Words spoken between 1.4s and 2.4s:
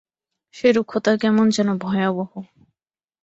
যেন ভয়াবহ।